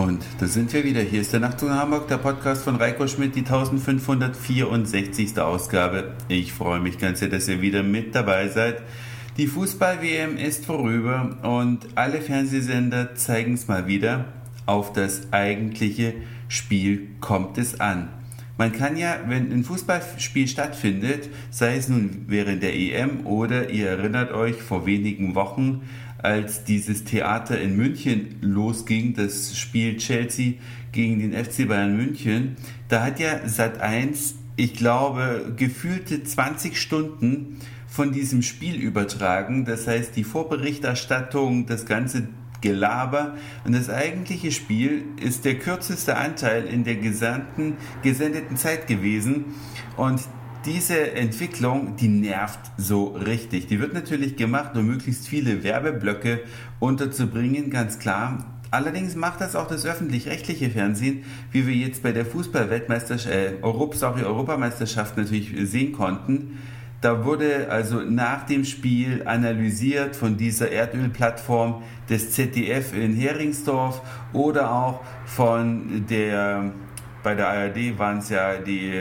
[0.00, 1.02] Und da sind wir wieder.
[1.02, 5.38] Hier ist der Nachtzug nach Hamburg, der Podcast von Reiko Schmidt, die 1564.
[5.38, 6.14] Ausgabe.
[6.26, 8.80] Ich freue mich ganz sehr, dass ihr wieder mit dabei seid.
[9.36, 14.24] Die Fußball-WM ist vorüber und alle Fernsehsender zeigen es mal wieder.
[14.64, 16.14] Auf das eigentliche
[16.48, 18.08] Spiel kommt es an.
[18.56, 23.88] Man kann ja, wenn ein Fußballspiel stattfindet, sei es nun während der EM oder ihr
[23.88, 25.82] erinnert euch vor wenigen Wochen,
[26.22, 30.54] als dieses Theater in München losging, das Spiel Chelsea
[30.92, 32.56] gegen den FC Bayern München,
[32.88, 39.64] da hat ja Sat1, ich glaube, gefühlte 20 Stunden von diesem Spiel übertragen.
[39.64, 42.28] Das heißt, die Vorberichterstattung, das ganze
[42.60, 43.36] Gelaber.
[43.64, 49.46] Und das eigentliche Spiel ist der kürzeste Anteil in der gesamten gesendeten Zeit gewesen.
[49.96, 50.20] Und
[50.64, 53.66] diese Entwicklung, die nervt so richtig.
[53.66, 56.40] Die wird natürlich gemacht, um möglichst viele Werbeblöcke
[56.78, 58.44] unterzubringen, ganz klar.
[58.70, 63.96] Allerdings macht das auch das öffentlich-rechtliche Fernsehen, wie wir jetzt bei der Fußball-Weltmeisterschaft, äh, Europ
[63.96, 66.58] sorry, Europameisterschaft natürlich sehen konnten.
[67.00, 74.02] Da wurde also nach dem Spiel analysiert von dieser Erdölplattform des ZDF in Heringsdorf
[74.34, 76.72] oder auch von der
[77.22, 78.92] bei der ARD waren es ja die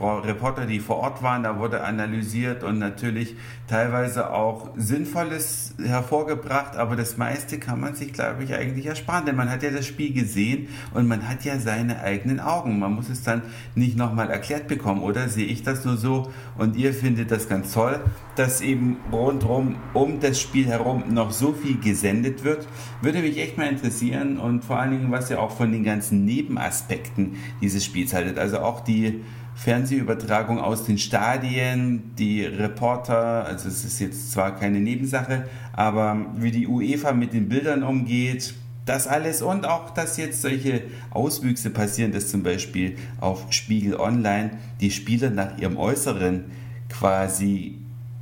[0.00, 6.96] Reporter, die vor Ort waren, da wurde analysiert und natürlich teilweise auch Sinnvolles hervorgebracht, aber
[6.96, 10.12] das meiste kann man sich, glaube ich, eigentlich ersparen, denn man hat ja das Spiel
[10.12, 12.78] gesehen und man hat ja seine eigenen Augen.
[12.78, 13.42] Man muss es dann
[13.74, 17.72] nicht nochmal erklärt bekommen, oder sehe ich das nur so und ihr findet das ganz
[17.72, 18.00] toll,
[18.36, 22.66] dass eben rundherum um das Spiel herum noch so viel gesendet wird.
[23.02, 26.24] Würde mich echt mal interessieren und vor allen Dingen, was ihr auch von den ganzen
[26.24, 28.38] Nebenaspekten dieses Spiels haltet.
[28.38, 29.22] Also auch die
[29.54, 36.52] Fernsehübertragung aus den Stadien, die Reporter, also es ist jetzt zwar keine Nebensache, aber wie
[36.52, 42.12] die UEFA mit den Bildern umgeht, das alles und auch, dass jetzt solche Auswüchse passieren,
[42.12, 46.44] dass zum Beispiel auf Spiegel Online die Spieler nach ihrem Äußeren
[46.88, 47.78] quasi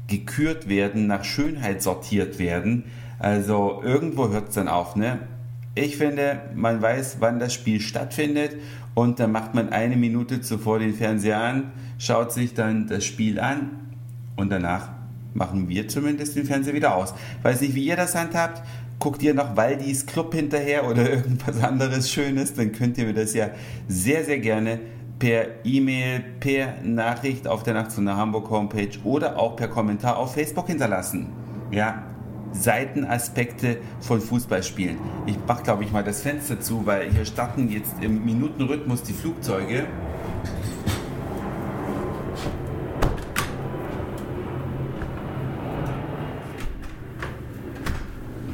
[0.08, 2.84] gekürt werden, nach Schönheit sortiert werden.
[3.18, 5.18] Also irgendwo hört es dann auf, ne?
[5.74, 8.56] Ich finde, man weiß, wann das Spiel stattfindet
[8.96, 13.38] und dann macht man eine Minute zuvor den Fernseher an, schaut sich dann das Spiel
[13.38, 13.92] an
[14.36, 14.88] und danach
[15.34, 17.12] machen wir zumindest den Fernseher wieder aus.
[17.42, 18.62] Weiß nicht, wie ihr das handhabt.
[18.98, 23.34] Guckt ihr noch Waldis Club hinterher oder irgendwas anderes Schönes, dann könnt ihr mir das
[23.34, 23.50] ja
[23.86, 24.80] sehr, sehr gerne
[25.18, 30.16] per E-Mail, per Nachricht auf der Nacht zu einer Hamburg Homepage oder auch per Kommentar
[30.16, 31.26] auf Facebook hinterlassen.
[31.70, 32.05] Ja,
[32.52, 34.96] Seitenaspekte von Fußballspielen.
[35.26, 39.12] Ich mache, glaube ich, mal das Fenster zu, weil hier starten jetzt im Minutenrhythmus die
[39.12, 39.86] Flugzeuge.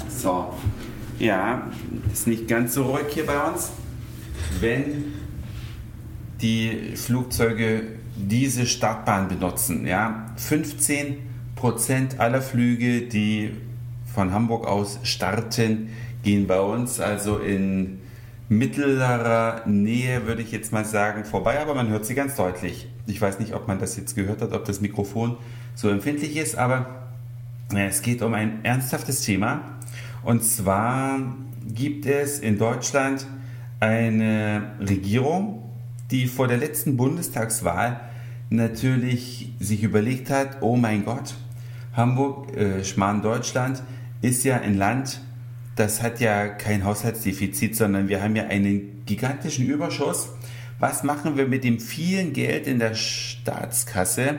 [0.08, 0.54] So,
[1.18, 1.70] ja,
[2.12, 3.72] ist nicht ganz so ruhig hier bei uns.
[4.60, 5.14] Wenn
[6.40, 11.16] die Flugzeuge diese Startbahn benutzen, ja, 15
[11.56, 13.52] Prozent aller Flüge, die
[14.14, 15.88] von Hamburg aus starten,
[16.22, 17.98] gehen bei uns also in
[18.48, 22.88] mittlerer Nähe, würde ich jetzt mal sagen, vorbei, aber man hört sie ganz deutlich.
[23.06, 25.36] Ich weiß nicht, ob man das jetzt gehört hat, ob das Mikrofon
[25.74, 27.08] so empfindlich ist, aber
[27.74, 29.62] es geht um ein ernsthaftes Thema.
[30.22, 31.18] Und zwar
[31.66, 33.26] gibt es in Deutschland
[33.80, 35.70] eine Regierung,
[36.10, 38.00] die vor der letzten Bundestagswahl
[38.50, 41.34] natürlich sich überlegt hat, oh mein Gott,
[41.94, 43.82] Hamburg, äh, Schmarrn Deutschland,
[44.22, 45.20] ist ja ein Land,
[45.76, 50.30] das hat ja kein Haushaltsdefizit, sondern wir haben ja einen gigantischen Überschuss.
[50.78, 54.38] Was machen wir mit dem vielen Geld in der Staatskasse?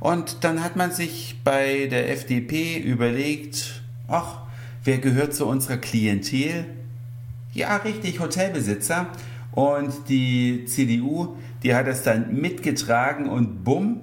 [0.00, 4.42] Und dann hat man sich bei der FDP überlegt, ach,
[4.84, 6.66] wer gehört zu unserer Klientel?
[7.52, 9.08] Ja, richtig, Hotelbesitzer.
[9.52, 14.02] Und die CDU, die hat das dann mitgetragen und bumm,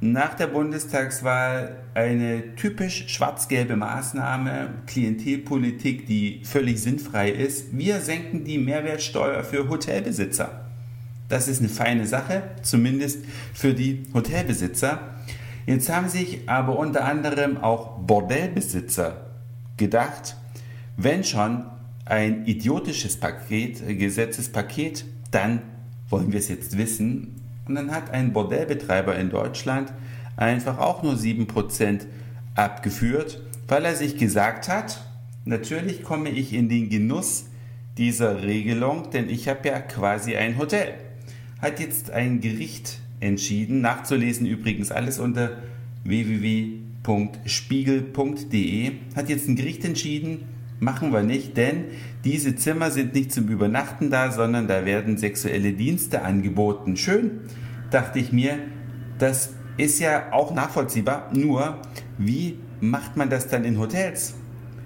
[0.00, 7.76] nach der Bundestagswahl eine typisch schwarz-gelbe Maßnahme, Klientelpolitik, die völlig sinnfrei ist.
[7.76, 10.66] Wir senken die Mehrwertsteuer für Hotelbesitzer.
[11.28, 15.00] Das ist eine feine Sache, zumindest für die Hotelbesitzer.
[15.66, 19.26] Jetzt haben sich aber unter anderem auch Bordellbesitzer
[19.76, 20.36] gedacht,
[20.96, 21.64] wenn schon
[22.04, 25.60] ein idiotisches Paket, Gesetzespaket, dann
[26.08, 27.34] wollen wir es jetzt wissen
[27.68, 29.92] und dann hat ein Bordellbetreiber in Deutschland
[30.36, 32.06] einfach auch nur 7%
[32.54, 35.02] abgeführt, weil er sich gesagt hat,
[35.44, 37.46] natürlich komme ich in den Genuss
[37.98, 40.94] dieser Regelung, denn ich habe ja quasi ein Hotel.
[41.60, 45.58] Hat jetzt ein Gericht entschieden, nachzulesen übrigens alles unter
[46.04, 50.44] www.spiegel.de, hat jetzt ein Gericht entschieden,
[50.80, 51.84] machen wir nicht, denn
[52.24, 56.96] diese Zimmer sind nicht zum Übernachten da, sondern da werden sexuelle Dienste angeboten.
[56.96, 57.40] Schön,
[57.90, 58.58] dachte ich mir,
[59.18, 61.30] das ist ja auch nachvollziehbar.
[61.32, 61.78] Nur,
[62.16, 64.34] wie macht man das dann in Hotels?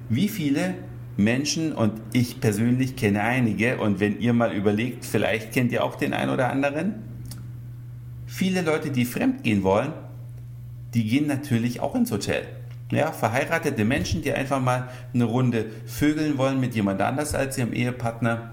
[0.08, 0.74] Wie viele
[1.16, 5.96] Menschen, und ich persönlich kenne einige, und wenn ihr mal überlegt, vielleicht kennt ihr auch
[5.96, 6.94] den einen oder anderen,
[8.26, 9.92] viele Leute, die fremd gehen wollen,
[10.94, 12.44] die gehen natürlich auch ins Hotel.
[12.92, 17.72] Ja, verheiratete Menschen, die einfach mal eine Runde vögeln wollen mit jemand anders als ihrem
[17.72, 18.50] Ehepartner,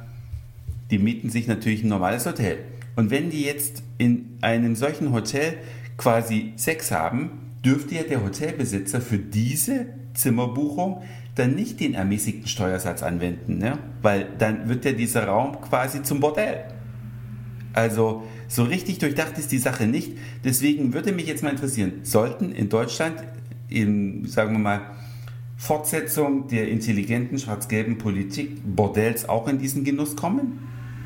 [0.89, 2.59] die mieten sich natürlich ein normales Hotel.
[2.95, 5.57] Und wenn die jetzt in einem solchen Hotel
[5.97, 11.01] quasi Sex haben, dürfte ja der Hotelbesitzer für diese Zimmerbuchung
[11.35, 13.77] dann nicht den ermäßigten Steuersatz anwenden, ne?
[14.01, 16.63] weil dann wird ja dieser Raum quasi zum Bordell.
[17.73, 20.13] Also so richtig durchdacht ist die Sache nicht.
[20.45, 23.21] Deswegen würde mich jetzt mal interessieren, sollten in Deutschland
[23.69, 24.81] in, sagen wir mal,
[25.57, 30.59] Fortsetzung der intelligenten schwarz-gelben Politik Bordells auch in diesen Genuss kommen?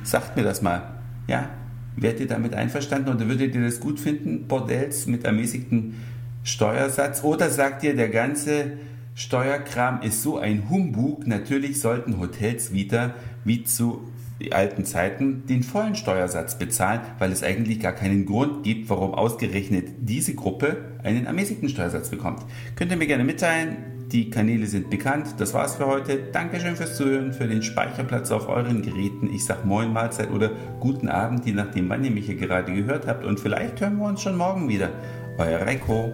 [0.04, 0.94] Sagt mir das mal.
[1.28, 1.50] Ja,
[1.96, 5.96] wärt ihr damit einverstanden oder würdet ihr das gut finden, Bordells mit ermäßigtem
[6.44, 7.24] Steuersatz?
[7.24, 8.74] Oder sagt ihr, der ganze
[9.16, 14.02] Steuerkram ist so ein Humbug, natürlich sollten Hotels wieder wie zu
[14.52, 19.86] alten Zeiten den vollen Steuersatz bezahlen, weil es eigentlich gar keinen Grund gibt, warum ausgerechnet
[20.00, 22.44] diese Gruppe einen ermäßigten Steuersatz bekommt.
[22.76, 23.78] Könnt ihr mir gerne mitteilen.
[24.12, 25.36] Die Kanäle sind bekannt.
[25.38, 26.18] Das war's für heute.
[26.32, 29.34] Dankeschön fürs Zuhören, für den Speicherplatz auf euren Geräten.
[29.34, 33.08] Ich sag Moin Mahlzeit oder guten Abend, je nachdem, wann ihr mich hier gerade gehört
[33.08, 33.24] habt.
[33.24, 34.90] Und vielleicht hören wir uns schon morgen wieder.
[35.38, 36.14] Euer Reiko.